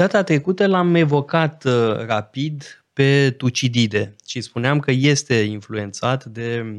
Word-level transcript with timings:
Data 0.00 0.22
trecută 0.22 0.66
l-am 0.66 0.94
evocat 0.94 1.64
uh, 1.64 1.96
rapid 2.06 2.84
pe 2.92 3.30
Tucidide 3.30 4.16
și 4.26 4.40
spuneam 4.40 4.78
că 4.78 4.90
este 4.90 5.34
influențat 5.34 6.24
de 6.24 6.76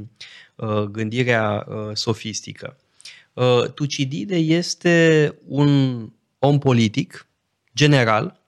uh, 0.55 0.81
gândirea 0.81 1.65
uh, 1.67 1.89
sofistică. 1.93 2.77
Uh, 3.33 3.71
Tucidide 3.73 4.35
este 4.35 5.35
un 5.47 6.01
om 6.39 6.59
politic, 6.59 7.27
general, 7.75 8.41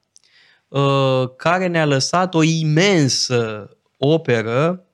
uh, 0.67 1.29
care 1.37 1.67
ne-a 1.67 1.85
lăsat 1.85 2.33
o 2.33 2.43
imensă 2.43 3.69
operă 3.97 4.85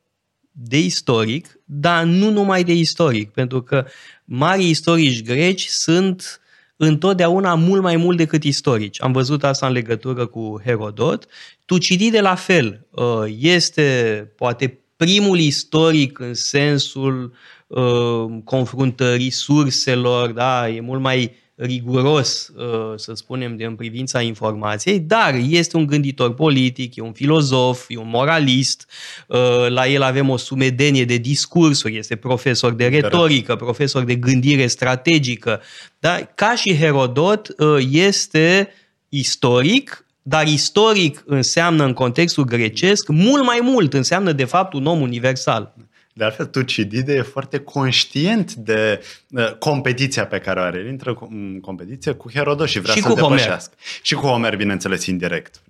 de 0.52 0.78
istoric, 0.78 1.60
dar 1.66 2.04
nu 2.04 2.30
numai 2.30 2.64
de 2.64 2.74
istoric, 2.74 3.32
pentru 3.32 3.62
că 3.62 3.86
mari 4.26 4.70
istorici 4.70 5.24
greci 5.24 5.66
sunt 5.66 6.42
întotdeauna 6.82 7.56
mult 7.56 7.82
mai 7.82 7.96
mult 7.96 8.18
decât 8.18 8.44
istorici. 8.44 9.02
Am 9.02 9.12
văzut 9.12 9.44
asta 9.44 9.68
în 9.68 9.74
legătură 9.74 10.26
cu 10.26 10.62
Herodot. 10.64 11.26
Tucidide 11.66 12.22
la 12.22 12.36
fel. 12.36 12.88
Uh, 12.92 13.24
este 13.40 14.32
poate 14.36 14.80
primul 14.96 15.40
istoric 15.40 16.20
în 16.20 16.34
sensul 16.34 17.34
uh, 17.68 18.26
confruntării 18.44 19.30
surselor, 19.30 20.32
da? 20.32 20.70
e 20.70 20.82
mult 20.82 21.02
mai 21.02 21.36
riguros, 21.60 22.52
uh, 22.56 22.94
să 22.96 23.14
spunem, 23.14 23.56
de 23.58 23.66
în 23.66 23.76
privința 23.76 24.22
informației, 24.22 25.00
dar 25.00 25.36
este 25.50 25.78
un 25.78 25.86
gânditor 25.86 26.34
politic, 26.34 26.96
e 26.96 27.02
un 27.02 27.12
filozof, 27.12 27.86
e 27.88 27.98
un 27.98 28.10
moralist, 28.10 28.88
uh, 29.28 29.68
la 29.68 29.88
el 29.88 30.02
avem 30.02 30.30
o 30.30 30.38
sumedenie 30.38 31.06
de 31.06 31.18
discursuri, 31.18 31.98
este 31.98 32.16
profesor 32.16 32.74
de 32.74 32.88
retorică, 32.88 33.56
profesor 33.56 34.04
de 34.04 34.16
gândire 34.16 34.68
strategică. 34.68 35.62
Da? 36.00 36.20
Ca 36.36 36.56
și 36.56 36.78
Herodot, 36.78 37.54
uh, 37.58 37.88
este 37.92 38.74
istoric, 39.10 40.06
dar 40.22 40.48
istoric 40.48 41.24
înseamnă 41.26 41.84
în 41.84 41.94
contextul 41.94 42.44
grecesc 42.44 43.08
mult 43.08 43.46
mai 43.46 43.60
mult, 43.62 43.94
înseamnă 43.94 44.32
de 44.32 44.46
fapt 44.46 44.74
un 44.74 44.86
om 44.86 45.02
universal. 45.02 45.74
De 46.20 46.26
altfel, 46.26 46.46
Tucidide 46.46 47.14
e 47.14 47.22
foarte 47.22 47.60
conștient 47.60 48.54
de 48.54 49.04
uh, 49.30 49.58
competiția 49.58 50.26
pe 50.26 50.40
care 50.40 50.60
o 50.60 50.64
are. 50.64 50.78
El 50.78 50.88
intră 50.88 51.18
în 51.30 51.60
competiție 51.62 52.12
cu 52.12 52.32
Herodot 52.32 52.68
și 52.68 52.80
vrea 52.80 52.94
și 52.94 53.02
să-l 53.02 53.14
depășească. 53.14 53.74
Homer. 53.76 54.00
Și 54.02 54.14
cu 54.14 54.26
Homer, 54.26 54.56
bineînțeles, 54.56 55.06
indirect. 55.06 55.62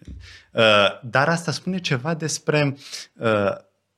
Uh, 0.52 0.64
dar 1.04 1.30
asta 1.30 1.52
spune 1.52 1.80
ceva 1.80 2.14
despre 2.14 2.78
uh, 3.14 3.30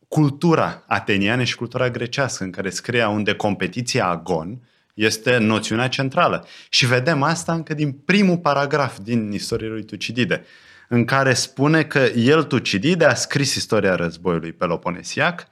cultura 0.07 0.83
ateniană 0.87 1.43
și 1.43 1.55
cultura 1.55 1.89
grecească, 1.89 2.43
în 2.43 2.51
care 2.51 2.69
scria 2.69 3.09
unde 3.09 3.33
competiția 3.33 4.07
agon 4.07 4.61
este 4.93 5.37
noțiunea 5.37 5.87
centrală. 5.87 6.47
Și 6.69 6.85
vedem 6.85 7.23
asta 7.23 7.53
încă 7.53 7.73
din 7.73 7.91
primul 7.91 8.37
paragraf 8.37 8.97
din 9.03 9.31
istoria 9.31 9.67
lui 9.67 9.83
Tucidide, 9.83 10.45
în 10.89 11.05
care 11.05 11.33
spune 11.33 11.83
că 11.83 11.99
el, 12.15 12.43
Tucidide, 12.43 13.05
a 13.05 13.13
scris 13.13 13.55
istoria 13.55 13.95
războiului 13.95 14.51
peloponesiac, 14.51 15.39
da? 15.39 15.45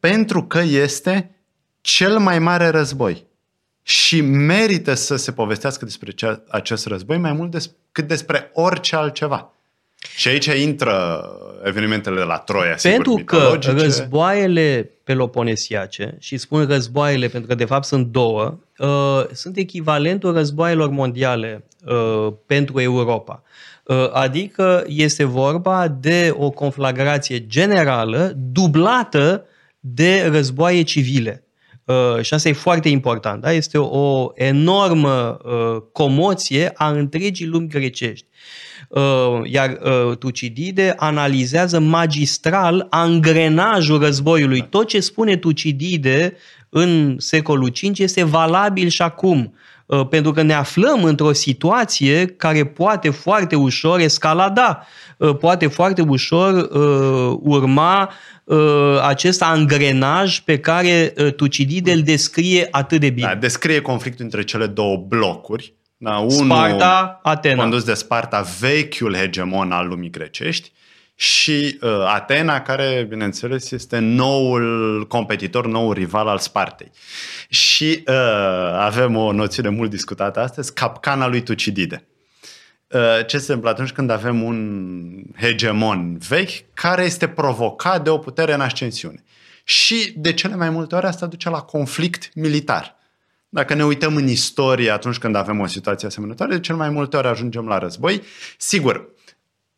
Pentru 0.00 0.44
că 0.44 0.58
este 0.58 1.36
cel 1.80 2.18
mai 2.18 2.38
mare 2.38 2.68
război. 2.68 3.26
Și 3.82 4.20
merită 4.20 4.94
să 4.94 5.16
se 5.16 5.32
povestească 5.32 5.84
despre 5.84 6.14
acest 6.48 6.86
război 6.86 7.18
mai 7.18 7.32
mult 7.32 7.50
decât 7.50 8.08
despre 8.08 8.50
orice 8.52 8.96
altceva. 8.96 9.52
Și 10.16 10.28
aici 10.28 10.46
intră 10.46 11.22
evenimentele 11.64 12.16
de 12.16 12.22
la 12.22 12.38
Troia, 12.38 12.76
Pentru 12.82 13.16
sigur, 13.16 13.24
că 13.24 13.58
războaiele 13.70 14.90
peloponesiace, 15.04 16.16
și 16.18 16.36
spun 16.36 16.66
războaiele 16.66 17.28
pentru 17.28 17.48
că 17.48 17.54
de 17.54 17.64
fapt 17.64 17.84
sunt 17.84 18.06
două, 18.06 18.58
uh, 18.78 19.26
sunt 19.32 19.56
echivalentul 19.56 20.32
războaielor 20.32 20.88
mondiale 20.88 21.64
uh, 21.84 22.32
pentru 22.46 22.80
Europa. 22.80 23.42
Uh, 23.88 24.10
adică 24.12 24.84
este 24.86 25.24
vorba 25.24 25.88
de 25.88 26.34
o 26.38 26.50
conflagrație 26.50 27.46
generală 27.46 28.32
dublată 28.36 29.44
de 29.80 30.28
războaie 30.30 30.82
civile. 30.82 31.44
Uh, 31.84 32.22
și 32.22 32.34
asta 32.34 32.48
e 32.48 32.52
foarte 32.52 32.88
important. 32.88 33.42
Da? 33.42 33.52
Este 33.52 33.78
o 33.78 34.30
enormă 34.34 35.38
uh, 35.42 35.82
comoție 35.92 36.72
a 36.74 36.90
întregii 36.90 37.46
lumi 37.46 37.68
grecești. 37.68 38.26
Iar 39.44 39.78
Tucidide 40.18 40.94
analizează 40.96 41.78
magistral 41.78 42.86
angrenajul 42.90 44.00
războiului. 44.00 44.66
Tot 44.70 44.86
ce 44.86 45.00
spune 45.00 45.36
Tucidide 45.36 46.36
în 46.68 47.16
secolul 47.18 47.72
V 47.82 47.98
este 47.98 48.22
valabil 48.22 48.88
și 48.88 49.02
acum. 49.02 49.54
Uh, 49.88 50.06
pentru 50.08 50.32
că 50.32 50.42
ne 50.42 50.52
aflăm 50.52 51.04
într-o 51.04 51.32
situație 51.32 52.26
care 52.26 52.66
poate 52.66 53.10
foarte 53.10 53.56
ușor 53.56 54.00
escalada, 54.00 54.86
uh, 55.16 55.36
poate 55.36 55.66
foarte 55.66 56.02
ușor 56.02 56.52
uh, 56.54 57.38
urma 57.42 58.10
acest 59.02 59.42
angrenaj 59.42 60.38
pe 60.38 60.58
care 60.58 61.14
Tucidide 61.36 61.92
îl 61.92 62.02
descrie 62.02 62.68
atât 62.70 63.00
de 63.00 63.10
bine. 63.10 63.26
Da, 63.26 63.34
descrie 63.34 63.80
conflictul 63.80 64.24
între 64.24 64.44
cele 64.44 64.66
două 64.66 64.96
blocuri. 64.96 65.74
Da, 65.96 66.16
unul 66.16 66.30
Sparta, 66.30 67.20
Atena. 67.22 67.62
Condus 67.62 67.84
de 67.84 67.94
Sparta, 67.94 68.44
vechiul 68.60 69.14
hegemon 69.14 69.72
al 69.72 69.88
lumii 69.88 70.10
grecești, 70.10 70.72
și 71.20 71.78
uh, 71.80 71.90
Atena, 72.06 72.60
care, 72.60 73.06
bineînțeles, 73.08 73.70
este 73.70 73.98
noul 73.98 75.06
competitor, 75.08 75.66
noul 75.66 75.92
rival 75.92 76.28
al 76.28 76.38
Spartei. 76.38 76.90
Și 77.48 78.04
uh, 78.06 78.14
avem 78.72 79.16
o 79.16 79.32
noțiune 79.32 79.68
mult 79.68 79.90
discutată 79.90 80.40
astăzi, 80.40 80.74
capcana 80.74 81.26
lui 81.26 81.42
Tucidide. 81.42 82.08
Uh, 82.88 83.00
ce 83.26 83.38
se 83.38 83.44
întâmplă 83.44 83.70
atunci 83.70 83.92
când 83.92 84.10
avem 84.10 84.42
un 84.42 85.08
hegemon 85.40 86.18
vechi 86.28 86.74
care 86.74 87.04
este 87.04 87.28
provocat 87.28 88.04
de 88.04 88.10
o 88.10 88.18
putere 88.18 88.54
în 88.54 88.60
ascensiune? 88.60 89.24
Și 89.64 90.12
de 90.16 90.32
cele 90.32 90.54
mai 90.56 90.70
multe 90.70 90.94
ori 90.94 91.06
asta 91.06 91.26
duce 91.26 91.50
la 91.50 91.60
conflict 91.60 92.30
militar. 92.34 92.96
Dacă 93.48 93.74
ne 93.74 93.84
uităm 93.84 94.16
în 94.16 94.28
istorie 94.28 94.90
atunci 94.90 95.18
când 95.18 95.34
avem 95.34 95.60
o 95.60 95.66
situație 95.66 96.06
asemănătoare, 96.06 96.54
de 96.54 96.60
cel 96.60 96.76
mai 96.76 96.90
multe 96.90 97.16
ori 97.16 97.26
ajungem 97.26 97.66
la 97.66 97.78
război. 97.78 98.22
Sigur, 98.56 99.16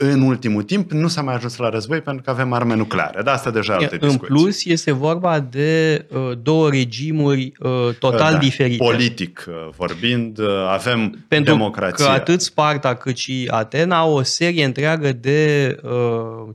în 0.02 0.20
ultimul 0.20 0.62
timp 0.62 0.90
nu 0.90 1.08
s-a 1.08 1.22
mai 1.22 1.34
ajuns 1.34 1.56
la 1.56 1.68
război 1.68 2.00
pentru 2.00 2.22
că 2.22 2.30
avem 2.30 2.52
arme 2.52 2.74
nucleare. 2.74 3.22
Dar 3.22 3.34
asta 3.34 3.50
deja 3.50 3.72
alte 3.72 3.96
discuții. 3.96 4.18
În 4.20 4.26
plus, 4.26 4.64
este 4.64 4.92
vorba 4.92 5.40
de 5.40 6.04
uh, 6.08 6.30
două 6.42 6.70
regimuri 6.70 7.52
uh, 7.58 7.94
total 7.98 8.32
da, 8.32 8.38
diferite. 8.38 8.84
Politic 8.84 9.44
uh, 9.48 9.54
vorbind, 9.76 10.38
uh, 10.38 10.46
avem 10.70 11.24
pentru 11.28 11.52
democrație. 11.52 12.04
că 12.04 12.10
atât 12.10 12.40
Sparta 12.40 12.94
cât 12.94 13.16
și 13.16 13.48
Atena 13.50 13.98
au 13.98 14.12
o 14.12 14.22
serie 14.22 14.64
întreagă 14.64 15.12
de 15.12 15.76
uh, 15.82 15.90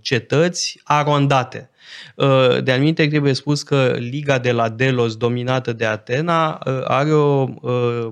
cetăți 0.01 0.79
arondate. 0.83 1.69
Uh, 2.15 2.63
de 2.63 2.71
anumite 2.71 3.07
trebuie 3.07 3.33
spus 3.33 3.63
că 3.63 3.95
Liga 3.97 4.37
de 4.37 4.51
la 4.51 4.69
Delos, 4.69 5.15
dominată 5.15 5.73
de 5.73 5.85
Atena, 5.85 6.61
uh, 6.65 6.81
are 6.83 7.13
o 7.13 7.47
uh, 7.61 8.07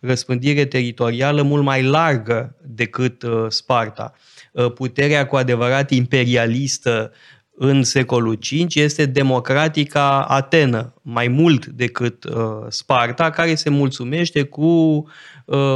răspândire 0.00 0.64
teritorială 0.64 1.42
mult 1.42 1.62
mai 1.64 1.82
largă 1.82 2.56
decât 2.62 3.24
Sparta. 3.48 4.14
Uh, 4.52 4.72
puterea 4.72 5.26
cu 5.26 5.36
adevărat 5.36 5.90
imperialistă 5.90 7.12
în 7.54 7.82
secolul 7.82 8.38
V 8.50 8.66
este 8.74 9.06
democratica 9.06 10.22
Atenă, 10.22 10.94
mai 11.02 11.28
mult 11.28 11.66
decât 11.66 12.24
uh, 12.24 12.34
Sparta, 12.68 13.30
care 13.30 13.54
se 13.54 13.70
mulțumește 13.70 14.42
cu 14.42 14.62
uh, 14.62 15.04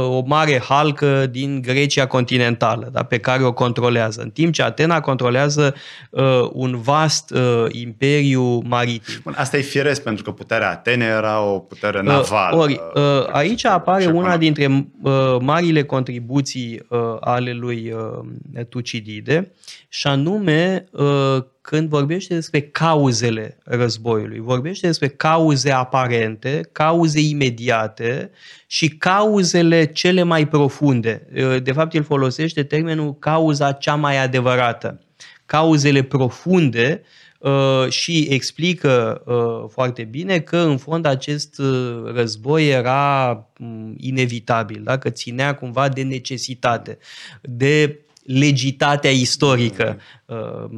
o 0.09 0.23
mare 0.25 0.61
halcă 0.67 1.25
din 1.31 1.61
Grecia 1.61 2.07
continentală, 2.07 2.89
da, 2.91 3.03
pe 3.03 3.17
care 3.17 3.43
o 3.43 3.53
controlează, 3.53 4.21
în 4.21 4.29
timp 4.29 4.53
ce 4.53 4.63
Atena 4.63 4.99
controlează 4.99 5.73
uh, 6.09 6.49
un 6.51 6.81
vast 6.81 7.29
uh, 7.29 7.65
imperiu 7.71 8.61
maritim. 8.65 9.19
Bun, 9.23 9.33
asta 9.37 9.57
e 9.57 9.61
firesc, 9.61 10.03
pentru 10.03 10.23
că 10.23 10.31
puterea 10.31 10.69
Atene 10.69 11.05
era 11.05 11.41
o 11.41 11.59
putere 11.59 11.97
uh, 11.99 12.05
navală. 12.05 12.55
Uh, 12.55 12.61
ori, 12.61 12.81
uh, 12.93 13.27
aici 13.31 13.65
apare 13.65 14.05
una 14.05 14.37
dintre 14.37 14.87
uh, 15.01 15.37
marile 15.39 15.83
contribuții 15.83 16.85
uh, 16.89 16.99
ale 17.19 17.53
lui 17.53 17.91
uh, 17.91 18.65
Tucidide, 18.69 19.51
și 19.89 20.07
anume 20.07 20.85
uh, 20.91 21.43
când 21.69 21.89
vorbește 21.89 22.33
despre 22.33 22.61
cauzele 22.61 23.57
războiului. 23.63 24.39
Vorbește 24.39 24.87
despre 24.87 25.07
cauze 25.07 25.71
aparente, 25.71 26.69
cauze 26.71 27.19
imediate 27.19 28.31
și 28.67 28.89
cauzele 28.89 29.85
cele 29.85 30.23
mai 30.23 30.47
profunde. 30.47 31.27
De 31.63 31.71
fapt, 31.71 31.93
el 31.93 32.03
folosește 32.03 32.63
termenul 32.63 33.15
cauza 33.19 33.71
cea 33.71 33.95
mai 33.95 34.23
adevărată. 34.23 35.01
Cauzele 35.45 36.01
profunde 36.01 37.01
uh, 37.39 37.89
și 37.89 38.27
explică 38.29 39.23
uh, 39.25 39.69
foarte 39.71 40.03
bine 40.03 40.39
că, 40.39 40.57
în 40.57 40.77
fond, 40.77 41.05
acest 41.05 41.59
uh, 41.59 42.03
război 42.13 42.69
era 42.69 43.27
mm, 43.57 43.95
inevitabil, 43.97 44.81
da? 44.83 44.97
că 44.97 45.09
ținea 45.09 45.55
cumva 45.55 45.89
de 45.89 46.01
necesitate, 46.01 46.97
de 47.41 47.99
legitatea 48.27 49.11
istorică 49.11 49.99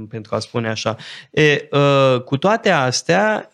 pentru 0.09 0.35
a 0.35 0.39
spune 0.39 0.67
așa. 0.67 0.95
E, 1.31 1.69
cu 2.25 2.37
toate 2.37 2.69
astea, 2.69 3.51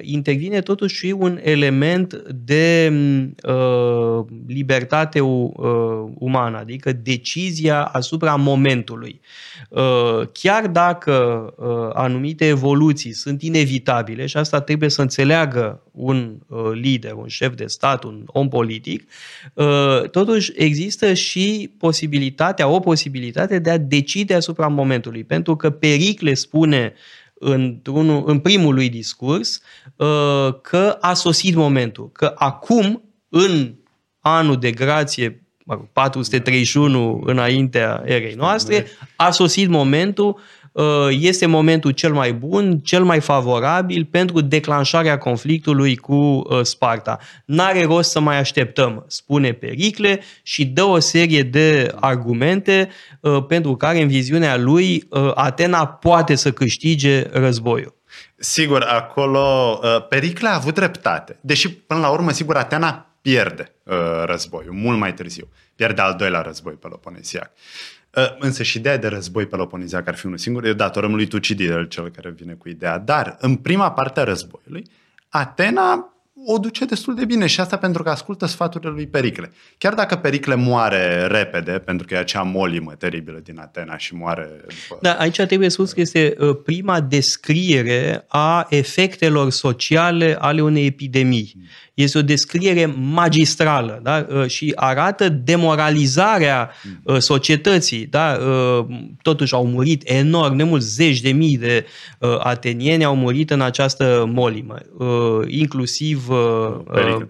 intervine 0.00 0.60
totuși 0.60 1.10
un 1.10 1.38
element 1.42 2.14
de 2.44 2.92
libertate 4.46 5.20
umană, 6.14 6.58
adică 6.58 6.92
decizia 6.92 7.82
asupra 7.84 8.34
momentului. 8.34 9.20
Chiar 10.32 10.66
dacă 10.66 11.46
anumite 11.94 12.46
evoluții 12.46 13.12
sunt 13.12 13.42
inevitabile 13.42 14.26
și 14.26 14.36
asta 14.36 14.60
trebuie 14.60 14.88
să 14.88 15.00
înțeleagă 15.00 15.82
un 15.92 16.36
lider, 16.72 17.12
un 17.12 17.26
șef 17.26 17.54
de 17.54 17.66
stat, 17.66 18.04
un 18.04 18.22
om 18.26 18.48
politic, 18.48 19.10
totuși 20.10 20.52
există 20.56 21.12
și 21.12 21.70
posibilitatea, 21.78 22.68
o 22.68 22.80
posibilitate 22.80 23.58
de 23.58 23.70
a 23.70 23.78
decide 23.78 24.34
asupra 24.34 24.66
momentului. 24.66 25.06
Pentru 25.24 25.56
că 25.56 25.70
Pericle 25.70 26.34
spune 26.34 26.92
într-un, 27.34 28.22
în 28.26 28.38
primul 28.38 28.74
lui 28.74 28.88
discurs 28.88 29.62
uh, 29.96 30.54
că 30.62 30.96
a 31.00 31.14
sosit 31.14 31.54
momentul, 31.54 32.10
că 32.12 32.32
acum, 32.36 33.02
în 33.28 33.74
anul 34.20 34.58
de 34.58 34.70
grație 34.70 35.42
431 35.92 37.22
înaintea 37.24 38.02
erei 38.04 38.34
noastre, 38.34 38.86
a 39.16 39.30
sosit 39.30 39.68
momentul 39.68 40.28
Uh, 40.34 40.42
este 41.08 41.46
momentul 41.46 41.90
cel 41.90 42.12
mai 42.12 42.32
bun, 42.32 42.78
cel 42.78 43.04
mai 43.04 43.20
favorabil 43.20 44.08
pentru 44.10 44.40
declanșarea 44.40 45.18
conflictului 45.18 45.96
cu 45.96 46.14
uh, 46.14 46.62
Sparta. 46.62 47.18
N-are 47.44 47.84
rost 47.84 48.10
să 48.10 48.20
mai 48.20 48.38
așteptăm, 48.38 49.04
spune 49.08 49.52
Pericle 49.52 50.20
și 50.42 50.64
dă 50.64 50.84
o 50.84 50.98
serie 50.98 51.42
de 51.42 51.94
argumente 52.00 52.88
uh, 53.20 53.44
pentru 53.48 53.76
care, 53.76 54.02
în 54.02 54.08
viziunea 54.08 54.56
lui, 54.56 55.08
Atena 55.34 55.86
poate 55.86 56.34
să 56.34 56.52
câștige 56.52 57.26
războiul. 57.32 57.94
Sigur, 58.36 58.82
acolo 58.82 59.78
Pericle 60.08 60.48
a 60.48 60.54
avut 60.54 60.74
dreptate. 60.74 61.38
Deși, 61.40 61.70
până 61.70 62.00
la 62.00 62.08
urmă, 62.08 62.32
sigur, 62.32 62.56
Atena 62.56 63.16
pierde 63.22 63.72
războiul, 64.24 64.72
mult 64.72 64.98
mai 64.98 65.14
târziu. 65.14 65.48
Pierde 65.76 66.00
al 66.00 66.14
doilea 66.18 66.40
război 66.40 66.72
peloponesiac. 66.72 67.50
Ă, 68.16 68.36
însă 68.38 68.62
și 68.62 68.76
ideea 68.76 68.98
de 68.98 69.06
război 69.06 69.46
peloponiziac 69.46 70.08
ar 70.08 70.14
fi 70.14 70.26
unul 70.26 70.38
singur, 70.38 70.64
e 70.64 70.72
datorăm 70.72 71.14
lui 71.14 71.26
Tucidide, 71.26 71.86
cel 71.88 72.10
care 72.10 72.30
vine 72.30 72.52
cu 72.52 72.68
ideea. 72.68 72.98
Dar, 72.98 73.36
în 73.40 73.56
prima 73.56 73.92
parte 73.92 74.20
a 74.20 74.24
războiului, 74.24 74.84
Atena 75.28 76.12
o 76.44 76.58
duce 76.58 76.84
destul 76.84 77.14
de 77.14 77.24
bine 77.24 77.46
și 77.46 77.60
asta 77.60 77.76
pentru 77.76 78.02
că 78.02 78.10
ascultă 78.10 78.46
sfaturile 78.46 78.90
lui 78.90 79.06
Pericle. 79.06 79.52
Chiar 79.78 79.94
dacă 79.94 80.16
Pericle 80.16 80.54
moare 80.54 81.26
repede, 81.26 81.72
pentru 81.72 82.06
că 82.06 82.14
e 82.14 82.18
acea 82.18 82.42
molimă 82.42 82.94
teribilă 82.94 83.38
din 83.38 83.58
Atena 83.58 83.96
și 83.96 84.14
moare 84.14 84.48
după... 84.60 84.98
Da, 85.00 85.12
aici 85.12 85.40
trebuie 85.40 85.68
spus 85.68 85.92
că 85.92 86.00
este 86.00 86.34
ă, 86.40 86.54
prima 86.54 87.00
descriere 87.00 88.24
a 88.28 88.66
efectelor 88.70 89.50
sociale 89.50 90.36
ale 90.40 90.60
unei 90.60 90.86
epidemii. 90.86 91.56
Este 91.98 92.18
o 92.18 92.22
descriere 92.22 92.86
magistrală 92.86 94.00
da? 94.02 94.26
Uh, 94.30 94.46
și 94.46 94.72
arată 94.74 95.28
demoralizarea 95.28 96.70
uh, 97.02 97.18
societății. 97.18 98.06
Da? 98.06 98.38
Uh, 98.40 98.86
totuși 99.22 99.54
au 99.54 99.66
murit 99.66 100.02
enorm, 100.04 100.56
de 100.56 100.62
mulți 100.62 100.94
zeci 100.94 101.20
de 101.20 101.30
mii 101.30 101.58
de 101.58 101.86
atenieni 102.38 103.04
au 103.04 103.16
murit 103.16 103.50
în 103.50 103.60
această 103.60 104.30
molimă, 104.32 104.76
inclusiv 105.46 106.26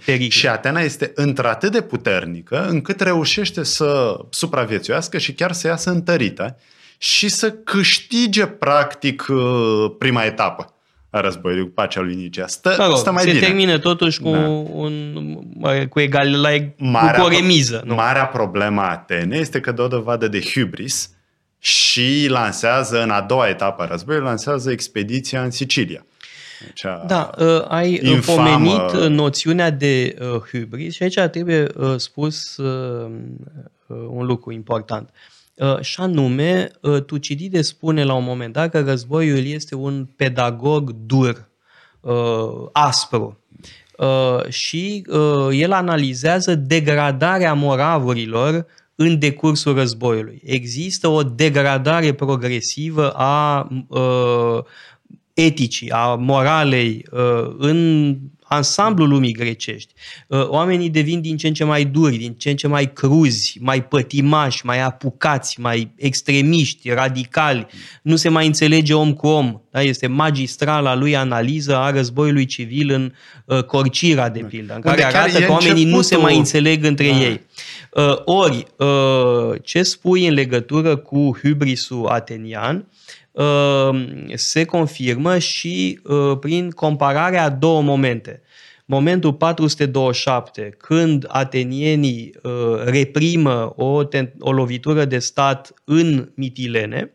Pericle. 0.05 0.29
Și 0.29 0.49
Atena 0.49 0.81
este 0.81 1.12
într-atât 1.15 1.73
de 1.73 1.81
puternică 1.81 2.67
încât 2.69 3.00
reușește 3.00 3.62
să 3.62 4.17
supraviețuiască 4.31 5.19
și 5.19 5.32
chiar 5.32 5.53
să 5.53 5.67
iasă 5.67 5.91
întărită 5.91 6.59
și 6.99 7.29
să 7.29 7.50
câștige 7.50 8.47
practic 8.47 9.26
prima 9.99 10.23
etapă 10.25 10.62
a 10.62 10.78
războiului 11.20 11.65
cu 11.65 11.70
pacea 11.70 12.00
lui 12.00 12.15
Nicea. 12.15 12.47
Stă, 12.47 12.75
da, 12.79 12.94
stă 12.94 13.12
mai 13.12 13.23
se 13.23 13.31
bine. 13.31 13.47
termine 13.47 13.79
totuși 13.79 14.20
cu, 14.20 14.31
da. 14.31 14.38
un, 14.73 15.15
cu, 15.88 16.00
egal, 16.00 16.41
la, 16.41 16.49
marea, 16.76 17.20
cu 17.20 17.26
o 17.26 17.29
remiză. 17.29 17.82
Nu? 17.85 17.94
Marea 17.94 18.26
problemă 18.26 18.81
a 18.81 18.91
Atene 18.91 19.37
este 19.37 19.61
că 19.61 19.73
dă 19.73 19.82
o 19.82 19.88
dovadă 19.88 20.29
de 20.29 20.41
hubris 20.55 21.11
și 21.59 22.26
lansează 22.29 23.03
în 23.03 23.11
a 23.11 23.20
doua 23.20 23.49
etapă 23.49 23.82
a 23.82 23.87
războiului, 23.87 24.29
lansează 24.29 24.70
expediția 24.70 25.43
în 25.43 25.50
Sicilia. 25.50 26.06
Cea 26.75 27.05
da, 27.06 27.31
uh, 27.38 27.65
ai 27.69 28.00
infamă... 28.03 28.43
pomenit 28.43 28.93
noțiunea 29.09 29.70
de 29.70 30.17
uh, 30.20 30.41
hubris 30.50 30.94
și 30.94 31.03
aici 31.03 31.19
trebuie 31.31 31.67
uh, 31.76 31.94
spus 31.97 32.56
uh, 32.56 33.11
uh, 33.87 33.97
un 34.09 34.26
lucru 34.26 34.53
important. 34.53 35.09
Uh, 35.09 35.15
Uh, 35.15 35.38
și 35.81 36.00
anume, 36.00 36.70
uh, 36.81 37.02
Tucidide 37.02 37.62
spune 37.62 38.05
la 38.05 38.14
un 38.14 38.25
moment 38.25 38.52
dat 38.52 38.70
că 38.70 38.81
războiul 38.81 39.46
este 39.46 39.75
un 39.75 40.08
pedagog 40.16 40.90
dur, 41.06 41.49
uh, 42.00 42.69
aspru. 42.72 43.38
Și 44.49 45.05
el 45.52 45.72
analizează 45.72 46.55
degradarea 46.55 47.55
moravurilor 47.55 48.66
în 48.94 49.19
decursul 49.19 49.75
războiului. 49.75 50.40
Există 50.44 51.08
o 51.08 51.22
degradare 51.22 52.12
progresivă 52.12 53.10
a 53.10 53.69
eticii, 55.34 55.90
a 55.90 56.14
moralei 56.14 57.05
în 57.58 58.16
ansamblul 58.49 59.09
lumii 59.09 59.33
grecești. 59.33 59.93
Uh, 60.27 60.49
oamenii 60.49 60.91
devin 60.91 61.21
din 61.21 61.37
ce 61.37 61.47
în 61.47 61.55
ce 61.55 61.65
mai 61.65 61.85
duri, 61.85 62.17
din 62.17 62.33
ce 62.33 62.50
în 62.50 62.56
ce 62.56 62.67
mai 62.67 62.93
cruzi, 62.93 63.59
mai 63.61 63.85
pătimași, 63.85 64.67
mai 64.67 64.83
apucați, 64.83 65.61
mai 65.61 65.91
extremiști, 65.97 66.91
radicali. 66.91 67.67
Nu 68.03 68.17
se 68.17 68.29
mai 68.29 68.47
înțelege 68.47 68.95
om 68.95 69.12
cu 69.12 69.27
om. 69.27 69.61
Da? 69.71 69.83
Este 69.83 70.06
magistrala 70.06 70.95
lui 70.95 71.17
analiză 71.17 71.77
a 71.77 71.91
războiului 71.91 72.45
civil 72.45 72.91
în 72.91 73.12
uh, 73.45 73.62
Corcira, 73.62 74.29
de 74.29 74.41
pildă, 74.41 74.75
în 74.75 74.81
care 74.81 75.05
arată 75.05 75.41
că 75.41 75.53
oamenii 75.53 75.85
nu 75.85 76.01
se 76.01 76.17
mai 76.17 76.37
înțeleg 76.37 76.85
între 76.85 77.11
da. 77.11 77.17
ei. 77.17 77.41
Uh, 77.93 78.25
ori, 78.25 78.67
ce 79.62 79.83
spui 79.83 80.27
în 80.27 80.35
legătură 80.35 80.97
cu 80.97 81.39
hubrisul 81.43 82.06
atenian, 82.06 82.77
Ehm, 82.77 82.87
se 84.35 84.64
confirmă 84.64 85.38
și 85.38 86.00
uh, 86.02 86.38
prin 86.40 86.70
compararea 86.70 87.44
a 87.44 87.49
două 87.49 87.82
momente. 87.82 88.43
Momentul 88.85 89.32
427, 89.32 90.75
când 90.79 91.25
atenienii 91.29 92.35
uh, 92.43 92.52
reprimă 92.85 93.73
o, 93.76 94.02
o 94.38 94.52
lovitură 94.52 95.05
de 95.05 95.19
stat 95.19 95.73
în 95.85 96.31
Mitilene, 96.35 97.12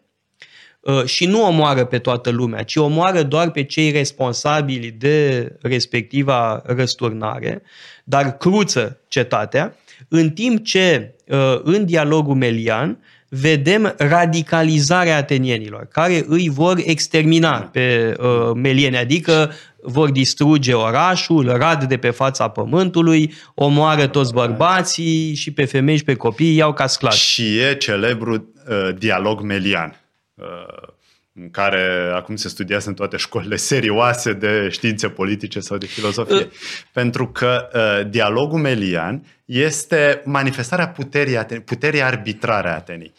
uh, 0.79 1.03
și 1.05 1.25
nu 1.25 1.45
omoară 1.45 1.85
pe 1.85 1.99
toată 1.99 2.29
lumea, 2.29 2.63
ci 2.63 2.75
omoară 2.75 3.23
doar 3.23 3.51
pe 3.51 3.63
cei 3.63 3.91
responsabili 3.91 4.91
de 4.91 5.47
respectiva 5.61 6.61
răsturnare, 6.65 7.61
dar 8.03 8.37
cruță 8.37 8.99
cetatea, 9.07 9.75
în 10.07 10.29
timp 10.29 10.63
ce 10.63 11.15
în 11.63 11.85
dialogul 11.85 12.35
melian 12.35 12.97
vedem 13.41 13.93
radicalizarea 13.97 15.17
atenienilor, 15.17 15.87
care 15.91 16.23
îi 16.27 16.49
vor 16.49 16.77
extermina 16.85 17.59
pe 17.59 18.13
uh, 18.19 18.51
melieni, 18.55 18.97
adică 18.97 19.51
vor 19.81 20.11
distruge 20.11 20.73
orașul, 20.73 21.57
rad 21.57 21.83
de 21.83 21.97
pe 21.97 22.09
fața 22.09 22.47
pământului, 22.47 23.33
omoară 23.55 24.07
toți 24.07 24.33
bărbații 24.33 25.33
și 25.33 25.51
pe 25.51 25.65
femei 25.65 25.97
și 25.97 26.03
pe 26.03 26.15
copii 26.15 26.55
iau 26.55 26.73
ca 26.73 26.87
sclavi. 26.87 27.17
Și 27.17 27.57
e 27.59 27.75
celebru 27.75 28.33
uh, 28.33 28.95
dialog 28.97 29.41
melian. 29.41 30.01
Uh, 30.35 30.92
în 31.39 31.49
care 31.49 32.11
acum 32.13 32.35
se 32.35 32.49
studiază 32.49 32.89
în 32.89 32.95
toate 32.95 33.17
școlile 33.17 33.55
serioase 33.55 34.33
de 34.33 34.69
științe 34.69 35.09
politice 35.09 35.59
sau 35.59 35.77
de 35.77 35.85
filozofie. 35.85 36.35
Uh. 36.35 36.51
Pentru 36.91 37.27
că 37.27 37.69
uh, 37.73 38.09
dialogul 38.09 38.59
melian 38.59 39.25
este 39.45 40.21
manifestarea 40.25 40.87
puterii, 40.89 41.37
Aten- 41.37 41.63
puterii 41.65 42.01
arbitrare 42.01 42.69
a 42.69 42.75
Atenii. 42.75 43.13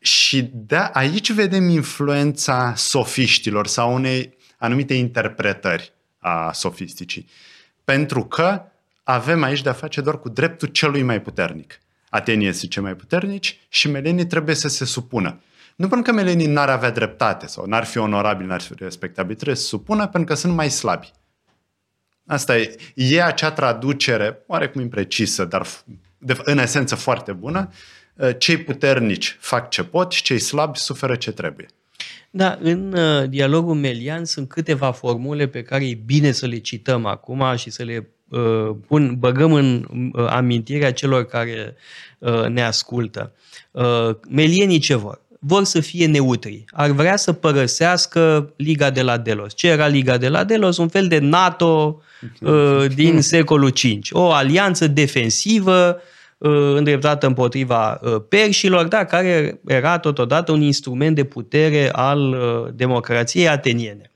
Și 0.00 0.50
de 0.52 0.76
aici 0.92 1.32
vedem 1.32 1.68
influența 1.68 2.72
sofiștilor 2.76 3.66
sau 3.66 3.94
unei 3.94 4.36
anumite 4.58 4.94
interpretări 4.94 5.92
a 6.18 6.52
sofisticii. 6.52 7.28
Pentru 7.84 8.24
că 8.24 8.62
avem 9.02 9.42
aici 9.42 9.62
de-a 9.62 9.72
face 9.72 10.00
doar 10.00 10.18
cu 10.18 10.28
dreptul 10.28 10.68
celui 10.68 11.02
mai 11.02 11.20
puternic. 11.20 11.80
Atenii 12.08 12.52
sunt 12.52 12.70
cei 12.70 12.82
mai 12.82 12.94
puternici 12.94 13.58
și 13.68 13.90
melenii 13.90 14.26
trebuie 14.26 14.54
să 14.54 14.68
se 14.68 14.84
supună. 14.84 15.40
Nu 15.78 15.88
pentru 15.88 16.10
că 16.10 16.18
melenii 16.18 16.46
n-ar 16.46 16.68
avea 16.68 16.90
dreptate 16.90 17.46
sau 17.46 17.66
n-ar 17.66 17.84
fi 17.84 17.98
onorabili, 17.98 18.48
n-ar 18.48 18.60
fi 18.60 18.72
respectabili, 18.76 19.34
trebuie 19.34 19.56
să 19.56 19.66
supună 19.66 20.06
pentru 20.06 20.32
că 20.32 20.40
sunt 20.40 20.54
mai 20.54 20.70
slabi. 20.70 21.10
Asta 22.26 22.58
e, 22.58 22.76
e 22.94 23.22
acea 23.22 23.50
traducere, 23.50 24.42
oarecum 24.46 24.80
imprecisă, 24.80 25.44
dar 25.44 25.66
de, 26.18 26.36
în 26.44 26.58
esență 26.58 26.94
foarte 26.94 27.32
bună. 27.32 27.70
Cei 28.38 28.56
puternici 28.56 29.36
fac 29.40 29.70
ce 29.70 29.84
pot 29.84 30.12
și 30.12 30.22
cei 30.22 30.38
slabi 30.38 30.78
suferă 30.78 31.16
ce 31.16 31.32
trebuie. 31.32 31.66
Da, 32.30 32.58
în 32.60 32.92
uh, 32.92 33.28
dialogul 33.28 33.74
melian 33.74 34.24
sunt 34.24 34.48
câteva 34.48 34.92
formule 34.92 35.46
pe 35.46 35.62
care 35.62 35.88
e 35.88 35.94
bine 36.04 36.32
să 36.32 36.46
le 36.46 36.58
cităm 36.58 37.06
acum 37.06 37.56
și 37.56 37.70
să 37.70 37.82
le 37.82 38.08
uh, 38.28 38.76
pun, 38.86 39.14
băgăm 39.18 39.52
în 39.52 39.88
uh, 40.12 40.26
amintirea 40.28 40.92
celor 40.92 41.24
care 41.24 41.76
uh, 42.18 42.46
ne 42.46 42.62
ascultă. 42.62 43.32
Uh, 43.70 44.10
melienii 44.28 44.78
ce 44.78 44.94
vor? 44.94 45.26
Vor 45.38 45.64
să 45.64 45.80
fie 45.80 46.06
neutri. 46.06 46.64
Ar 46.70 46.90
vrea 46.90 47.16
să 47.16 47.32
părăsească 47.32 48.52
Liga 48.56 48.90
de 48.90 49.02
la 49.02 49.16
Delos. 49.16 49.54
Ce 49.54 49.68
era 49.68 49.86
Liga 49.86 50.16
de 50.16 50.28
la 50.28 50.44
Delos? 50.44 50.76
Un 50.76 50.88
fel 50.88 51.06
de 51.06 51.18
NATO 51.18 52.02
uh, 52.40 52.84
din 52.94 53.20
secolul 53.32 53.70
V. 53.70 53.98
O 54.10 54.30
alianță 54.32 54.86
defensivă 54.86 56.00
uh, 56.38 56.74
îndreptată 56.74 57.26
împotriva 57.26 58.00
uh, 58.02 58.16
perșilor, 58.28 58.86
da, 58.86 59.04
care 59.04 59.60
era 59.66 59.98
totodată 59.98 60.52
un 60.52 60.60
instrument 60.60 61.14
de 61.14 61.24
putere 61.24 61.90
al 61.92 62.28
uh, 62.28 62.72
democrației 62.74 63.48
ateniene. 63.48 64.10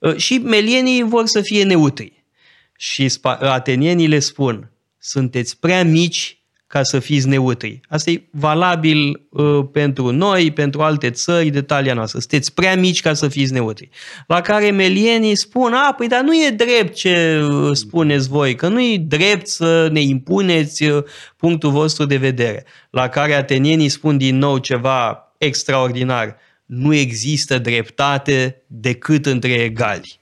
Uh, 0.00 0.16
și 0.16 0.38
melienii 0.38 1.02
vor 1.02 1.26
să 1.26 1.40
fie 1.40 1.64
neutri. 1.64 2.12
Și 2.76 3.18
atenienii 3.40 4.06
le 4.06 4.18
spun, 4.18 4.70
sunteți 4.98 5.58
prea 5.58 5.84
mici 5.84 6.37
ca 6.68 6.82
să 6.82 6.98
fiți 6.98 7.28
neutri. 7.28 7.80
Asta 7.88 8.10
e 8.10 8.22
valabil 8.30 9.26
uh, 9.30 9.64
pentru 9.72 10.10
noi, 10.10 10.50
pentru 10.50 10.80
alte 10.80 11.10
țări 11.10 11.50
de 11.50 11.62
talia 11.62 11.94
noastră. 11.94 12.18
Sunteți 12.18 12.54
prea 12.54 12.76
mici 12.76 13.00
ca 13.00 13.14
să 13.14 13.28
fiți 13.28 13.52
neutri. 13.52 13.88
La 14.26 14.40
care 14.40 14.70
melienii 14.70 15.36
spun, 15.36 15.72
a, 15.72 15.92
păi 15.92 16.08
dar 16.08 16.22
nu 16.22 16.34
e 16.34 16.50
drept 16.50 16.94
ce 16.94 17.42
uh, 17.42 17.70
spuneți 17.72 18.28
voi, 18.28 18.54
că 18.54 18.68
nu 18.68 18.80
e 18.80 18.98
drept 18.98 19.46
să 19.46 19.88
ne 19.92 20.00
impuneți 20.00 20.84
uh, 20.84 21.02
punctul 21.36 21.70
vostru 21.70 22.04
de 22.04 22.16
vedere. 22.16 22.64
La 22.90 23.08
care 23.08 23.34
atenienii 23.34 23.88
spun 23.88 24.16
din 24.16 24.38
nou 24.38 24.58
ceva 24.58 25.32
extraordinar. 25.38 26.36
Nu 26.66 26.94
există 26.94 27.58
dreptate 27.58 28.62
decât 28.66 29.26
între 29.26 29.52
egali. 29.52 30.20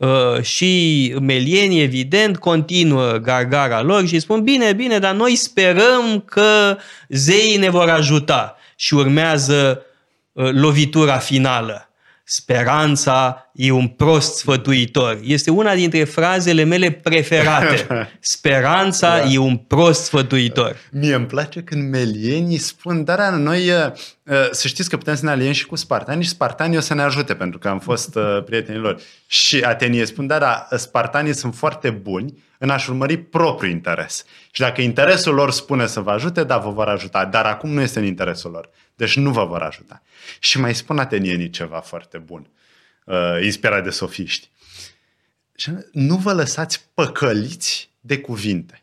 Uh, 0.00 0.42
și 0.42 1.14
melienii, 1.20 1.82
evident, 1.82 2.36
continuă 2.38 3.12
gargara 3.12 3.82
lor 3.82 4.06
și 4.06 4.18
spun, 4.18 4.42
bine, 4.42 4.72
bine, 4.72 4.98
dar 4.98 5.14
noi 5.14 5.36
sperăm 5.36 6.22
că 6.24 6.76
zeii 7.08 7.56
ne 7.56 7.70
vor 7.70 7.88
ajuta. 7.88 8.56
Și 8.76 8.94
urmează 8.94 9.82
uh, 10.32 10.48
lovitura 10.52 11.18
finală. 11.18 11.89
Speranța 12.32 13.50
e 13.52 13.70
un 13.70 13.88
prost 13.88 14.36
sfătuitor. 14.36 15.18
Este 15.22 15.50
una 15.50 15.74
dintre 15.74 16.04
frazele 16.04 16.62
mele 16.62 16.90
preferate. 16.90 17.86
Speranța 18.20 19.18
da. 19.18 19.24
e 19.24 19.38
un 19.38 19.56
prost 19.56 20.04
sfătuitor. 20.04 20.76
Mie 20.90 21.14
îmi 21.14 21.26
place 21.26 21.62
când 21.62 21.90
melienii 21.90 22.58
spun, 22.58 23.04
dar 23.04 23.32
noi 23.32 23.70
uh, 23.70 23.90
uh, 24.22 24.48
să 24.50 24.68
știți 24.68 24.88
că 24.88 24.96
putem 24.96 25.14
să 25.14 25.24
ne 25.24 25.30
aliem 25.30 25.52
și 25.52 25.66
cu 25.66 25.76
spartanii 25.76 26.22
și 26.22 26.28
spartanii 26.28 26.76
o 26.76 26.80
să 26.80 26.94
ne 26.94 27.02
ajute 27.02 27.34
pentru 27.34 27.58
că 27.58 27.68
am 27.68 27.78
fost 27.78 28.14
uh, 28.14 28.42
prietenii 28.44 28.80
lor. 28.80 29.00
Și 29.26 29.60
atenie 29.60 30.04
spun, 30.04 30.26
da, 30.26 30.38
da, 30.38 30.66
spartanii 30.76 31.34
sunt 31.34 31.54
foarte 31.54 31.90
buni 31.90 32.44
în 32.58 32.70
a-și 32.70 32.90
urmări 32.90 33.16
propriul 33.16 33.72
interes. 33.72 34.24
Și 34.50 34.60
dacă 34.60 34.80
interesul 34.80 35.34
lor 35.34 35.50
spune 35.50 35.86
să 35.86 36.00
vă 36.00 36.10
ajute, 36.10 36.44
da, 36.44 36.58
vă 36.58 36.70
vor 36.70 36.88
ajuta, 36.88 37.24
dar 37.24 37.44
acum 37.44 37.70
nu 37.70 37.80
este 37.80 37.98
în 37.98 38.04
interesul 38.04 38.50
lor. 38.50 38.68
Deci 39.00 39.16
nu 39.16 39.30
vă 39.30 39.44
vor 39.44 39.62
ajuta. 39.62 40.02
Și 40.38 40.58
mai 40.58 40.74
spun 40.74 40.98
atenienii 40.98 41.50
ceva 41.50 41.80
foarte 41.80 42.18
bun, 42.18 42.50
uh, 43.04 43.38
inspirat 43.42 43.84
de 43.84 43.90
sofiști. 43.90 44.50
Și 45.54 45.70
nu 45.92 46.16
vă 46.16 46.32
lăsați 46.32 46.88
păcăliți 46.94 47.90
de 48.00 48.18
cuvinte, 48.18 48.82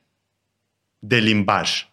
de 0.99 1.15
limbaj. 1.17 1.89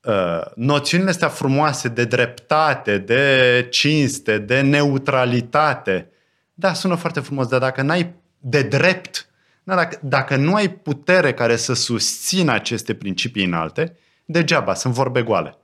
Uh, 0.00 0.40
noțiunile 0.54 1.10
astea 1.10 1.28
frumoase 1.28 1.88
de 1.88 2.04
dreptate, 2.04 2.98
de 2.98 3.66
cinste, 3.70 4.38
de 4.38 4.60
neutralitate, 4.60 6.10
da, 6.54 6.72
sună 6.72 6.94
foarte 6.94 7.20
frumos, 7.20 7.46
dar 7.46 7.60
dacă 7.60 7.82
n-ai 7.82 8.14
de 8.38 8.62
drept, 8.62 9.28
da, 9.62 9.74
dacă, 9.74 9.98
dacă 10.02 10.36
nu 10.36 10.54
ai 10.54 10.70
putere 10.70 11.34
care 11.34 11.56
să 11.56 11.72
susțină 11.72 12.52
aceste 12.52 12.94
principii 12.94 13.44
înalte, 13.44 13.96
degeaba, 14.24 14.74
sunt 14.74 14.94
vorbe 14.94 15.22
goale. 15.22 15.58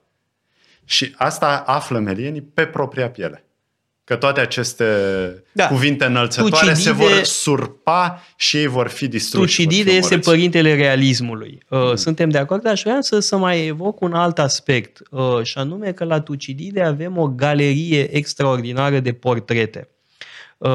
Și 0.90 1.14
asta 1.16 1.62
află 1.66 1.98
melienii 1.98 2.42
pe 2.42 2.66
propria 2.66 3.10
piele. 3.10 3.44
Că 4.04 4.16
toate 4.16 4.40
aceste 4.40 4.84
da. 5.52 5.66
cuvinte 5.66 6.04
înălțătoare 6.04 6.72
Tucidide, 6.72 6.80
se 6.80 6.92
vor 6.92 7.22
surpa 7.22 8.22
și 8.36 8.56
ei 8.56 8.66
vor 8.66 8.88
fi 8.88 9.08
distruși. 9.08 9.56
Tucidide 9.56 9.90
este 9.90 10.18
părintele 10.18 10.74
realismului. 10.74 11.62
Uh, 11.68 11.78
mm. 11.78 11.94
Suntem 11.94 12.28
de 12.28 12.38
acord, 12.38 12.62
dar 12.62 12.72
aș 12.72 12.82
vrea 12.82 13.00
să, 13.00 13.18
să 13.18 13.36
mai 13.36 13.66
evoc 13.66 14.00
un 14.00 14.12
alt 14.12 14.38
aspect. 14.38 15.00
Uh, 15.10 15.42
și 15.42 15.58
anume 15.58 15.92
că 15.92 16.04
la 16.04 16.20
Tucidide 16.20 16.82
avem 16.82 17.18
o 17.18 17.28
galerie 17.28 18.16
extraordinară 18.16 19.00
de 19.00 19.12
portrete. 19.12 19.88
Uh, 20.58 20.70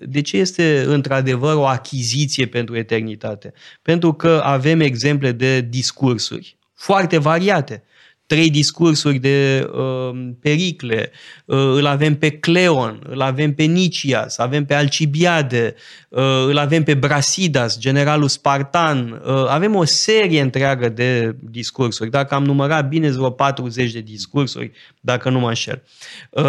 de 0.00 0.20
ce 0.20 0.36
este 0.36 0.84
într-adevăr 0.86 1.54
o 1.54 1.66
achiziție 1.66 2.46
pentru 2.46 2.76
eternitate? 2.76 3.52
Pentru 3.82 4.12
că 4.12 4.40
avem 4.44 4.80
exemple 4.80 5.32
de 5.32 5.60
discursuri 5.60 6.58
foarte 6.74 7.18
variate 7.18 7.84
trei 8.26 8.50
discursuri 8.50 9.18
de 9.18 9.68
uh, 9.72 10.30
Pericle, 10.40 11.10
uh, 11.44 11.56
îl 11.58 11.86
avem 11.86 12.14
pe 12.14 12.30
Cleon, 12.30 13.06
îl 13.08 13.20
avem 13.20 13.54
pe 13.54 13.62
Nicias, 13.62 14.38
avem 14.38 14.64
pe 14.64 14.74
Alcibiade, 14.74 15.74
uh, 16.08 16.44
îl 16.46 16.58
avem 16.58 16.82
pe 16.82 16.94
Brasidas, 16.94 17.78
generalul 17.78 18.28
spartan, 18.28 19.22
uh, 19.26 19.46
avem 19.48 19.74
o 19.74 19.84
serie 19.84 20.40
întreagă 20.40 20.88
de 20.88 21.36
discursuri. 21.40 22.10
Dacă 22.10 22.34
am 22.34 22.44
numărat 22.44 22.88
bine, 22.88 23.10
vreo 23.10 23.30
40 23.30 23.92
de 23.92 24.00
discursuri, 24.00 24.70
dacă 25.00 25.30
nu 25.30 25.38
mă 25.38 25.48
înșel. 25.48 25.82
Uh, 26.30 26.44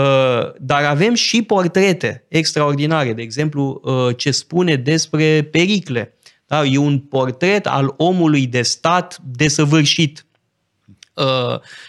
dar 0.60 0.84
avem 0.84 1.14
și 1.14 1.42
portrete 1.42 2.26
extraordinare, 2.28 3.14
de 3.14 3.22
exemplu, 3.22 3.82
uh, 3.84 4.16
ce 4.18 4.32
spune 4.32 4.76
despre 4.76 5.48
Pericle. 5.52 6.12
Da? 6.48 6.66
E 6.66 6.78
un 6.78 7.00
portret 7.00 7.68
al 7.68 7.94
omului 7.98 8.48
de 8.48 8.62
stat 8.62 9.20
desăvârșit 9.24 10.22
Uh, 10.22 10.27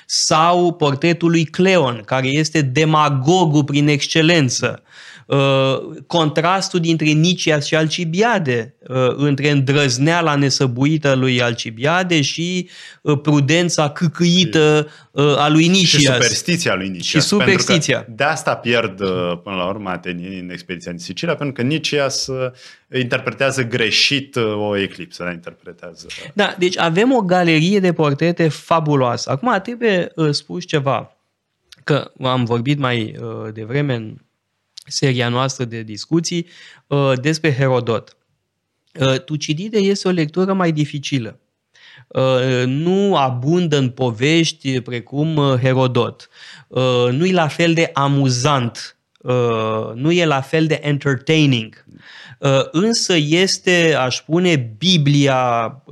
sau 0.07 0.73
portretul 0.73 1.31
lui 1.31 1.45
Cleon, 1.45 2.03
care 2.05 2.27
este 2.27 2.61
demagogul 2.61 3.65
prin 3.65 3.89
excelență. 3.89 4.83
Uh, 5.29 5.81
contrastul 6.07 6.81
dintre 6.81 7.07
Nicias 7.07 7.67
și 7.67 7.75
Alcibiade, 7.75 8.75
uh, 8.89 8.97
între 9.17 9.51
îndrăzneala 9.51 10.35
nesăbuită 10.35 11.15
lui 11.15 11.43
Alcibiade 11.43 12.21
și 12.21 12.69
prudența 13.23 13.91
câcâită 13.91 14.89
a 15.37 15.49
lui 15.49 15.67
Nicias. 15.67 16.01
Și 16.01 16.07
superstiția 16.07 16.75
lui 16.75 16.89
Nicias. 16.89 17.23
Și 17.23 17.29
superstiția. 17.29 18.07
de 18.09 18.25
asta 18.25 18.57
pierd 18.57 18.97
până 19.43 19.57
la 19.57 19.69
urmă 19.69 19.91
atenienii 19.91 20.41
în 20.41 20.51
expediția 20.51 20.93
în 20.93 20.99
Sicilia, 20.99 21.35
pentru 21.35 21.55
că 21.55 21.69
Nicias 21.69 22.29
interpretează 22.95 23.63
greșit 23.63 24.37
o 24.37 24.77
eclipsă, 24.77 25.23
la 25.25 25.31
interpretează. 25.31 26.07
Da, 26.35 26.55
deci 26.59 26.79
avem 26.79 27.13
o 27.13 27.21
galerie 27.21 27.81
de 27.81 27.93
portrete 27.93 28.49
fabuloasă. 28.49 29.31
Acum 29.31 29.61
trebuie 29.63 30.13
spus 30.31 30.65
ceva, 30.65 31.17
că 31.85 32.11
am 32.23 32.45
vorbit 32.45 32.79
mai 32.79 33.15
devreme 33.53 33.95
în 33.95 34.17
seria 34.89 35.29
noastră 35.29 35.65
de 35.65 35.83
discuții 35.83 36.47
uh, 36.87 37.13
despre 37.21 37.55
Herodot. 37.55 38.17
Uh, 39.01 39.21
Tucidide 39.21 39.79
este 39.79 40.09
o 40.09 40.11
lectură 40.11 40.53
mai 40.53 40.73
dificilă. 40.73 41.41
Uh, 42.09 42.63
nu 42.67 43.17
abundă 43.17 43.77
în 43.77 43.91
povești 43.91 44.81
precum 44.81 45.59
Herodot. 45.61 46.29
Nu 47.11 47.27
e 47.27 47.33
la 47.33 47.49
fel 47.49 47.75
de 47.75 47.91
amuzant. 47.93 48.98
Nu 49.95 50.11
e 50.13 50.25
la 50.25 50.41
fel 50.41 50.67
de 50.67 50.81
entertaining. 50.83 51.85
Însă 52.71 53.15
este, 53.17 53.97
aș 53.99 54.17
spune, 54.17 54.75
Biblia 54.79 55.83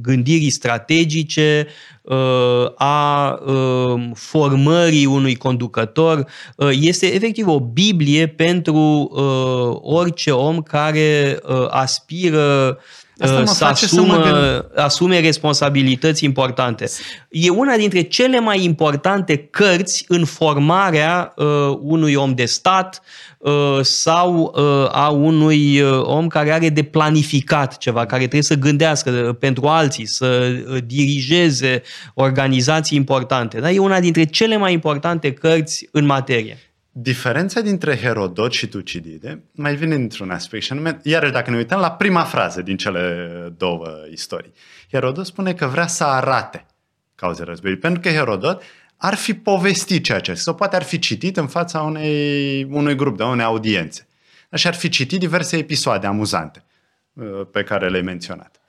gândirii 0.00 0.50
strategice, 0.50 1.66
Uh, 2.02 2.72
a 2.74 3.38
um, 3.46 4.12
formării 4.14 5.06
unui 5.06 5.34
conducător. 5.34 6.26
Uh, 6.56 6.70
este 6.80 7.14
efectiv 7.14 7.46
o 7.46 7.60
Biblie 7.60 8.26
pentru 8.26 9.10
uh, 9.12 9.78
orice 9.82 10.30
om 10.30 10.62
care 10.62 11.38
aspiră 11.68 12.78
să 13.26 13.64
asumă, 13.64 14.14
să 14.24 14.64
asume 14.76 15.20
responsabilități 15.20 16.24
importante. 16.24 16.84
E 17.28 17.50
una 17.50 17.76
dintre 17.76 18.02
cele 18.02 18.40
mai 18.40 18.64
importante 18.64 19.36
cărți 19.36 20.04
în 20.08 20.24
formarea 20.24 21.32
uh, 21.36 21.46
unui 21.80 22.14
om 22.14 22.34
de 22.34 22.44
stat, 22.44 23.02
Uh, 23.42 23.78
sau 23.80 24.52
uh, 24.56 24.88
a 24.92 25.08
unui 25.08 25.80
uh, 25.80 26.00
om 26.02 26.26
care 26.26 26.52
are 26.52 26.68
de 26.68 26.82
planificat 26.82 27.78
ceva, 27.78 28.06
care 28.06 28.20
trebuie 28.20 28.42
să 28.42 28.54
gândească 28.54 29.36
pentru 29.40 29.66
alții, 29.66 30.06
să 30.06 30.48
dirigeze 30.86 31.82
organizații 32.14 32.96
importante. 32.96 33.60
Da? 33.60 33.70
E 33.70 33.78
una 33.78 34.00
dintre 34.00 34.24
cele 34.24 34.56
mai 34.56 34.72
importante 34.72 35.32
cărți 35.32 35.88
în 35.90 36.04
materie. 36.04 36.58
Diferența 36.94 37.60
dintre 37.60 37.96
Herodot 37.96 38.52
și 38.52 38.66
Tucidide 38.66 39.42
mai 39.52 39.74
vine 39.76 39.94
într-un 39.94 40.30
aspect 40.30 40.64
și 40.64 40.72
anume, 40.72 41.00
iarăși 41.02 41.32
dacă 41.32 41.50
ne 41.50 41.56
uităm 41.56 41.80
la 41.80 41.92
prima 41.92 42.22
frază 42.22 42.62
din 42.62 42.76
cele 42.76 43.54
două 43.56 43.88
istorii. 44.10 44.52
Herodot 44.90 45.26
spune 45.26 45.54
că 45.54 45.66
vrea 45.66 45.86
să 45.86 46.04
arate 46.04 46.66
cauzele 47.14 47.48
războiului, 47.48 47.82
pentru 47.82 48.00
că 48.00 48.08
Herodot 48.08 48.62
ar 48.96 49.14
fi 49.14 49.34
povestit 49.34 50.04
ceea 50.04 50.20
ce 50.20 50.34
sau 50.34 50.54
poate 50.54 50.76
ar 50.76 50.82
fi 50.82 50.98
citit 50.98 51.36
în 51.36 51.46
fața 51.46 51.80
unei, 51.82 52.64
unui 52.64 52.94
grup, 52.94 53.16
de 53.16 53.22
unei 53.22 53.44
audiențe. 53.44 54.06
Și 54.54 54.66
ar 54.66 54.74
fi 54.74 54.88
citit 54.88 55.18
diverse 55.18 55.56
episoade 55.56 56.06
amuzante 56.06 56.64
uh, 57.12 57.24
pe 57.50 57.62
care 57.62 57.88
le-ai 57.88 58.02
menționat. 58.02 58.60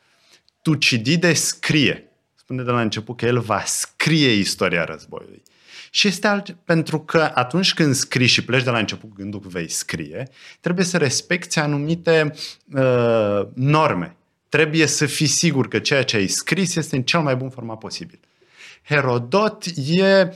Tucidide 0.62 1.34
scrie. 1.34 2.12
spune 2.36 2.64
de 2.64 2.72
la 2.72 2.82
început 2.82 3.18
că 3.18 3.26
el 3.26 3.40
va 3.40 3.64
scrie 3.66 4.32
istoria 4.32 4.84
războiului. 4.84 5.44
Și 5.96 6.08
este 6.08 6.28
alt, 6.28 6.56
pentru 6.66 7.00
că 7.00 7.32
atunci 7.34 7.74
când 7.74 7.94
scrii 7.94 8.28
și 8.28 8.44
pleci 8.46 8.64
de 8.64 8.70
la 8.70 8.78
început 8.78 9.10
cu 9.10 9.16
gândul 9.16 9.40
că 9.40 9.48
vei 9.48 9.70
scrie, 9.70 10.30
trebuie 10.60 10.86
să 10.86 10.98
respecti 10.98 11.60
anumite 11.60 12.34
uh, 12.74 13.48
norme. 13.54 14.16
Trebuie 14.50 14.86
să 14.86 15.06
fii 15.06 15.28
sigur 15.28 15.68
că 15.68 15.80
ceea 15.80 16.04
ce 16.04 16.16
ai 16.16 16.28
scris 16.28 16.76
este 16.76 16.96
în 16.96 17.04
cel 17.04 17.20
mai 17.20 17.36
bun 17.36 17.50
format 17.50 17.78
posibil. 17.78 18.20
Herodot 18.84 19.66
e 19.76 20.34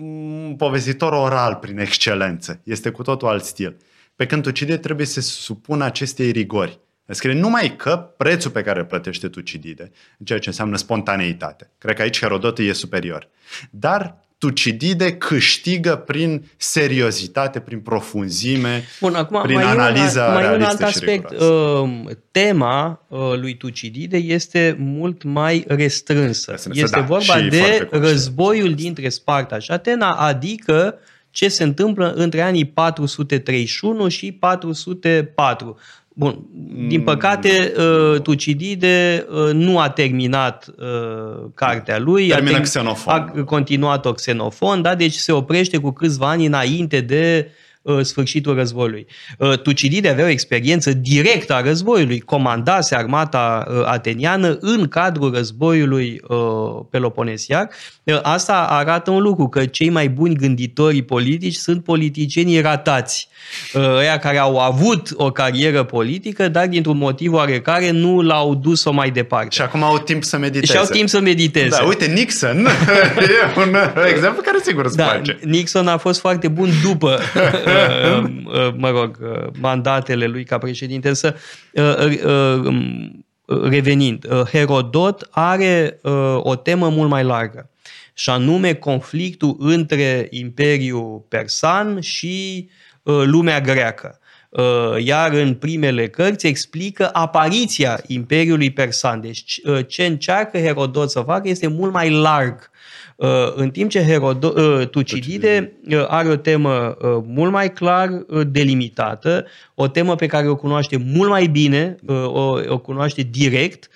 un 0.00 0.54
povestitor 0.56 1.12
oral 1.12 1.54
prin 1.54 1.78
excelență. 1.78 2.60
Este 2.64 2.90
cu 2.90 3.02
totul 3.02 3.28
alt 3.28 3.44
stil. 3.44 3.76
Pe 4.16 4.26
când 4.26 4.42
Tucidide 4.42 4.76
trebuie 4.76 5.06
să 5.06 5.20
se 5.20 5.30
supună 5.30 5.84
acestei 5.84 6.30
rigori. 6.30 6.78
Scrie 7.06 7.34
numai 7.34 7.76
că 7.76 7.96
prețul 7.96 8.50
pe 8.50 8.62
care 8.62 8.78
îl 8.78 8.84
plătește 8.84 9.28
Tucidide, 9.28 9.90
ceea 10.24 10.38
ce 10.38 10.48
înseamnă 10.48 10.76
spontaneitate. 10.76 11.70
Cred 11.78 11.96
că 11.96 12.02
aici 12.02 12.18
Herodot 12.18 12.58
e 12.58 12.72
superior. 12.72 13.28
Dar 13.70 14.20
Tucidide 14.42 15.12
câștigă 15.12 15.96
prin 15.96 16.44
seriozitate, 16.56 17.60
prin 17.60 17.80
profunzime, 17.80 18.84
Bun, 19.00 19.14
acum, 19.14 19.42
prin 19.42 19.54
mai 19.54 19.64
analiza 19.64 20.26
un, 20.26 20.32
mai 20.32 20.54
un 20.54 20.62
alt 20.62 20.82
aspect. 20.82 21.30
Uh, 21.30 21.90
tema 22.30 23.06
uh, 23.08 23.18
lui 23.18 23.56
Tucidide 23.56 24.16
este 24.16 24.76
mult 24.78 25.22
mai 25.22 25.64
restrânsă. 25.66 26.54
Este 26.72 26.98
da, 26.98 27.06
vorba 27.06 27.40
de 27.40 27.88
războiul 27.90 28.74
dintre 28.74 29.08
Sparta 29.08 29.58
și 29.58 29.70
Atena, 29.70 30.10
adică 30.10 30.98
ce 31.30 31.48
se 31.48 31.62
întâmplă 31.62 32.12
între 32.12 32.40
anii 32.40 32.64
431 32.64 34.08
și 34.08 34.32
404. 34.32 35.78
Bun, 36.14 36.46
din 36.88 36.98
mm. 36.98 37.04
păcate, 37.04 37.72
uh, 37.76 38.20
Tucidide 38.20 39.26
uh, 39.30 39.52
nu 39.52 39.78
a 39.78 39.90
terminat 39.90 40.66
uh, 40.78 41.44
cartea 41.54 41.98
lui, 41.98 42.28
Termină 42.28 42.56
a, 42.56 42.60
Xenofon. 42.60 43.12
a 43.12 43.42
continuat-o 43.44 44.12
Xenofon, 44.12 44.82
da? 44.82 44.94
deci 44.94 45.14
se 45.14 45.32
oprește 45.32 45.78
cu 45.78 45.90
câțiva 45.90 46.28
ani 46.28 46.46
înainte 46.46 47.00
de 47.00 47.46
Uh, 47.46 47.61
sfârșitul 48.02 48.54
războiului. 48.54 49.06
Uh, 49.38 49.58
Tucidide 49.58 50.08
avea 50.08 50.24
o 50.24 50.28
experiență 50.28 50.92
directă 50.92 51.54
a 51.54 51.60
războiului, 51.60 52.20
comandase 52.20 52.94
armata 52.94 53.66
uh, 53.68 53.82
ateniană 53.84 54.58
în 54.60 54.88
cadrul 54.88 55.34
războiului 55.34 56.20
peloponesiac. 56.90 57.74
Asta 58.22 58.66
arată 58.68 59.10
un 59.10 59.22
lucru, 59.22 59.48
că 59.48 59.66
cei 59.66 59.90
mai 59.90 60.08
buni 60.08 60.34
gânditori 60.34 61.02
politici 61.02 61.54
sunt 61.54 61.84
politicienii 61.84 62.60
ratați. 62.60 63.28
Ăia 63.74 64.18
care 64.18 64.38
au 64.38 64.58
avut 64.58 65.08
o 65.14 65.30
carieră 65.30 65.82
politică, 65.82 66.48
dar 66.48 66.66
dintr-un 66.66 66.96
motiv 66.96 67.32
oarecare 67.32 67.90
nu 67.90 68.20
l-au 68.20 68.54
dus-o 68.54 68.92
mai 68.92 69.10
departe. 69.10 69.48
Și 69.50 69.62
acum 69.62 69.82
au 69.82 69.98
timp 69.98 70.24
să 70.24 70.38
mediteze. 70.38 70.72
Și 70.72 70.78
au 70.78 70.84
timp 70.84 71.08
să 71.08 71.20
mediteze. 71.20 71.68
Da, 71.68 71.84
uite, 71.84 72.06
Nixon 72.06 72.66
e 73.56 73.60
un 73.60 73.76
exemplu 74.08 74.42
care 74.42 74.58
sigur 74.62 74.84
îți 74.84 74.96
da, 74.96 75.04
place. 75.04 75.38
Nixon 75.44 75.86
a 75.86 75.96
fost 75.96 76.20
foarte 76.20 76.48
bun 76.48 76.68
după 76.82 77.18
mă 78.76 78.90
rog, 78.90 79.18
mandatele 79.60 80.26
lui 80.26 80.44
ca 80.44 80.58
președinte. 80.58 81.08
Însă, 81.08 81.34
um, 82.64 83.26
revenind, 83.46 84.26
Herodot 84.50 85.28
are 85.30 86.00
o 86.36 86.56
temă 86.56 86.88
mult 86.88 87.10
mai 87.10 87.24
largă 87.24 87.70
și 88.14 88.30
anume 88.30 88.74
conflictul 88.74 89.56
între 89.58 90.26
Imperiul 90.30 91.24
Persan 91.28 92.00
și 92.00 92.68
lumea 93.02 93.60
greacă. 93.60 94.18
Iar 94.98 95.32
în 95.32 95.54
primele 95.54 96.08
cărți 96.08 96.46
explică 96.46 97.10
apariția 97.12 98.00
Imperiului 98.06 98.70
Persan. 98.72 99.20
Deci 99.20 99.60
ce 99.86 100.04
încearcă 100.04 100.58
Herodot 100.58 101.10
să 101.10 101.20
facă 101.20 101.48
este 101.48 101.66
mult 101.66 101.92
mai 101.92 102.10
larg 102.10 102.70
Uh, 102.71 102.71
în 103.54 103.70
timp 103.70 103.90
ce 103.90 104.04
Herodo- 104.04 104.54
uh, 104.56 104.88
Tucidide 104.90 105.72
uh, 105.88 106.04
are 106.08 106.28
o 106.28 106.36
temă 106.36 106.96
mult 107.26 107.52
mai 107.52 107.72
clar 107.72 108.08
delimitată, 108.46 109.46
o 109.74 109.88
temă 109.88 110.14
pe 110.14 110.26
care 110.26 110.48
o 110.48 110.56
cunoaște 110.56 110.96
mult 111.14 111.30
mai 111.30 111.46
bine, 111.46 111.96
o, 112.06 112.58
o 112.68 112.78
cunoaște 112.78 113.22
direct, 113.30 113.88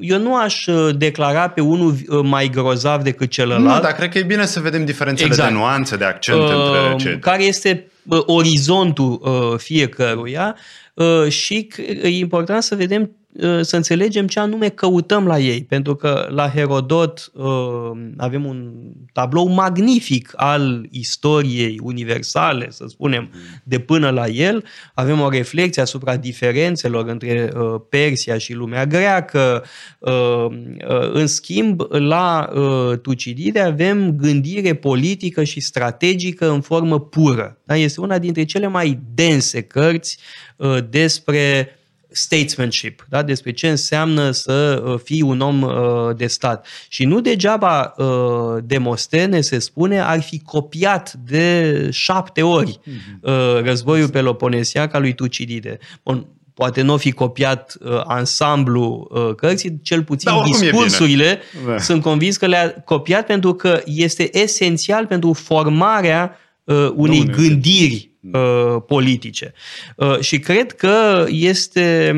eu 0.00 0.18
nu 0.18 0.36
aș 0.36 0.64
declara 0.96 1.48
pe 1.48 1.60
unul 1.60 1.94
mai 2.22 2.48
grozav 2.48 3.02
decât 3.02 3.30
celălalt. 3.30 3.74
Nu, 3.74 3.80
dar 3.80 3.92
cred 3.92 4.10
că 4.10 4.18
e 4.18 4.22
bine 4.22 4.46
să 4.46 4.60
vedem 4.60 4.84
diferențele 4.84 5.28
exact. 5.28 5.48
de 5.48 5.54
nuanțe, 5.54 5.96
de 5.96 6.04
accent 6.04 6.38
uh, 6.38 6.50
între 6.50 7.10
ce... 7.10 7.18
Care 7.18 7.42
este 7.42 7.90
orizontul 8.26 9.20
fiecăruia 9.58 10.56
și 11.28 11.68
e 12.02 12.08
important 12.08 12.62
să 12.62 12.74
vedem 12.74 13.10
Uh, 13.27 13.27
să 13.60 13.76
înțelegem 13.76 14.26
ce 14.26 14.40
anume 14.40 14.68
căutăm 14.68 15.26
la 15.26 15.38
ei, 15.38 15.64
pentru 15.64 15.94
că 15.96 16.26
la 16.30 16.48
Herodot 16.48 17.30
uh, 17.34 17.44
avem 18.16 18.44
un 18.44 18.72
tablou 19.12 19.48
magnific 19.48 20.32
al 20.36 20.86
istoriei 20.90 21.80
universale, 21.82 22.66
să 22.70 22.84
spunem, 22.88 23.30
de 23.64 23.78
până 23.78 24.10
la 24.10 24.26
el. 24.26 24.64
Avem 24.94 25.20
o 25.20 25.28
reflexie 25.28 25.82
asupra 25.82 26.16
diferențelor 26.16 27.08
între 27.08 27.52
uh, 27.54 27.80
Persia 27.88 28.38
și 28.38 28.52
lumea 28.52 28.86
greacă. 28.86 29.64
În 31.12 31.26
schimb, 31.26 31.80
la 31.90 32.48
Tucidide 33.02 33.60
avem 33.60 34.16
gândire 34.16 34.74
politică 34.74 35.44
și 35.44 35.60
strategică 35.60 36.50
în 36.50 36.60
formă 36.60 37.00
pură. 37.00 37.58
Da? 37.64 37.76
Este 37.76 38.00
una 38.00 38.18
dintre 38.18 38.44
cele 38.44 38.66
mai 38.66 39.00
dense 39.14 39.62
cărți 39.62 40.18
despre 40.90 41.77
statesmanship, 42.18 43.06
da? 43.08 43.22
despre 43.22 43.52
ce 43.52 43.68
înseamnă 43.68 44.30
să 44.30 44.82
uh, 44.86 45.00
fii 45.04 45.22
un 45.22 45.40
om 45.40 45.62
uh, 45.62 45.72
de 46.16 46.26
stat. 46.26 46.66
Și 46.88 47.04
nu 47.04 47.20
degeaba 47.20 47.94
uh, 47.96 48.62
Demostene, 48.64 49.40
se 49.40 49.58
spune, 49.58 50.00
ar 50.00 50.22
fi 50.22 50.40
copiat 50.40 51.12
de 51.12 51.88
șapte 51.92 52.42
ori 52.42 52.80
mhm. 52.84 53.64
războiul 53.64 54.08
peloponesiac 54.08 54.94
al 54.94 55.00
lui 55.00 55.14
Tucidide. 55.14 55.78
Bun, 56.02 56.26
poate 56.58 56.82
nu 56.82 56.96
fi 56.96 57.12
copiat 57.12 57.76
uh, 57.80 58.00
ansamblu 58.04 59.08
uh, 59.10 59.34
cărții, 59.34 59.80
cel 59.82 60.04
puțin 60.04 60.32
da, 60.32 60.42
discursurile, 60.44 61.40
da. 61.66 61.78
sunt 61.78 62.02
convins 62.02 62.36
că 62.36 62.46
le-a 62.46 62.70
copiat 62.84 63.26
pentru 63.26 63.54
că 63.54 63.82
este 63.84 64.38
esențial 64.38 65.06
pentru 65.06 65.32
formarea 65.32 66.38
uh, 66.64 66.90
unei 66.94 67.18
Domnule, 67.24 67.48
gândiri 67.48 68.07
uh, 68.32 68.82
politice. 68.86 69.52
Uh, 69.96 70.18
și 70.20 70.38
cred 70.38 70.72
că 70.72 71.24
este 71.28 72.16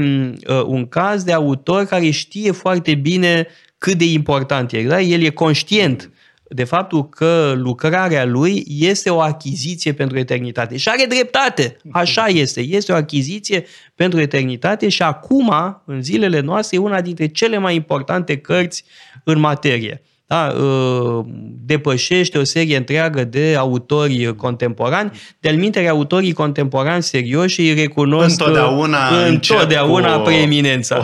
uh, 0.48 0.62
un 0.66 0.88
caz 0.88 1.22
de 1.22 1.32
autor 1.32 1.84
care 1.84 2.10
știe 2.10 2.50
foarte 2.50 2.94
bine 2.94 3.46
cât 3.78 3.94
de 3.94 4.04
important 4.04 4.72
e. 4.72 4.82
Da? 4.82 5.00
El 5.00 5.22
e 5.22 5.30
conștient 5.30 6.10
de 6.52 6.64
faptul 6.64 7.08
că 7.08 7.54
lucrarea 7.56 8.24
lui 8.24 8.64
este 8.68 9.10
o 9.10 9.20
achiziție 9.20 9.92
pentru 9.92 10.18
eternitate. 10.18 10.76
Și 10.76 10.88
are 10.88 11.04
dreptate. 11.08 11.76
Așa 11.92 12.26
este. 12.26 12.60
Este 12.60 12.92
o 12.92 12.94
achiziție 12.94 13.66
pentru 13.94 14.20
eternitate 14.20 14.88
și 14.88 15.02
acum, 15.02 15.52
în 15.84 16.02
zilele 16.02 16.40
noastre, 16.40 16.76
e 16.76 16.80
una 16.80 17.00
dintre 17.00 17.26
cele 17.26 17.58
mai 17.58 17.74
importante 17.74 18.36
cărți 18.36 18.84
în 19.24 19.38
materie 19.38 20.02
da, 20.30 20.54
ă, 20.58 21.24
depășește 21.64 22.38
o 22.38 22.44
serie 22.44 22.76
întreagă 22.76 23.24
de 23.24 23.54
autori 23.58 24.36
contemporani. 24.36 25.10
De-al 25.40 25.56
minteri, 25.56 25.88
autorii 25.88 26.32
contemporani 26.32 27.02
serioși 27.02 27.60
îi 27.60 27.74
recunosc 27.74 28.40
întotdeauna, 28.40 29.26
întotdeauna 29.26 30.18
o, 30.18 30.20
preeminența. 30.20 30.98
O, 31.00 31.02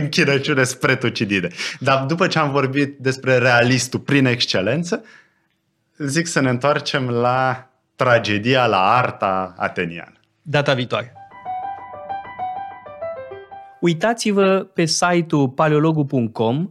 închinăciune 0.00 0.62
spre 0.62 0.94
Tucidide. 0.94 1.48
Dar 1.78 2.04
după 2.04 2.26
ce 2.26 2.38
am 2.38 2.50
vorbit 2.50 2.98
despre 2.98 3.38
realistul 3.38 4.00
prin 4.00 4.26
excelență, 4.26 5.04
zic 5.98 6.26
să 6.26 6.40
ne 6.40 6.50
întoarcem 6.50 7.08
la 7.08 7.70
tragedia, 7.96 8.66
la 8.66 8.96
arta 8.96 9.54
ateniană. 9.56 10.12
Data 10.42 10.74
viitoare. 10.74 11.12
Uitați-vă 13.80 14.66
pe 14.74 14.84
site-ul 14.84 15.48
paleologu.com 15.48 16.70